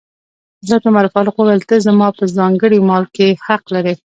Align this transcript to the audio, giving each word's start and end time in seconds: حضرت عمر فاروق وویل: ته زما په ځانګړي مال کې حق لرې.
حضرت 0.61 0.83
عمر 0.89 1.05
فاروق 1.13 1.37
وویل: 1.37 1.61
ته 1.69 1.75
زما 1.87 2.07
په 2.17 2.23
ځانګړي 2.37 2.79
مال 2.89 3.03
کې 3.15 3.27
حق 3.45 3.63
لرې. 3.75 3.93